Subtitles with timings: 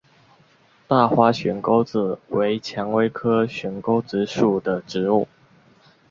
[0.87, 5.27] 大花悬钩子为蔷薇科悬钩子属的植物。